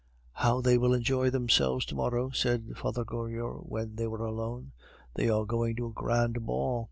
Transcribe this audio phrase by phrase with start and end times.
[0.33, 4.71] "How they will enjoy themselves to morrow," said Father Goriot when they were alone.
[5.13, 6.79] "They are going to a grand ball."